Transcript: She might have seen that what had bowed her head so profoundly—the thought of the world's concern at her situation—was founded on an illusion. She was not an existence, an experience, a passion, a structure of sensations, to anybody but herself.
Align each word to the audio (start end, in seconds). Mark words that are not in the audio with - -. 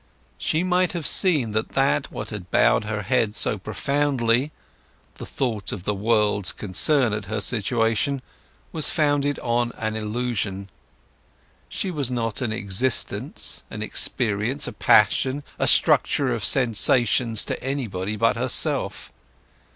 She 0.39 0.63
might 0.63 0.93
have 0.93 1.05
seen 1.05 1.51
that 1.51 2.09
what 2.11 2.31
had 2.31 2.49
bowed 2.49 2.85
her 2.85 3.03
head 3.03 3.35
so 3.35 3.59
profoundly—the 3.59 5.25
thought 5.27 5.71
of 5.71 5.83
the 5.83 5.93
world's 5.93 6.51
concern 6.51 7.13
at 7.13 7.25
her 7.25 7.39
situation—was 7.39 8.89
founded 8.89 9.37
on 9.43 9.71
an 9.77 9.95
illusion. 9.95 10.71
She 11.69 11.91
was 11.91 12.09
not 12.09 12.41
an 12.41 12.51
existence, 12.51 13.61
an 13.69 13.83
experience, 13.83 14.65
a 14.67 14.73
passion, 14.73 15.43
a 15.59 15.67
structure 15.67 16.33
of 16.33 16.43
sensations, 16.43 17.45
to 17.45 17.63
anybody 17.63 18.15
but 18.15 18.35
herself. 18.37 19.13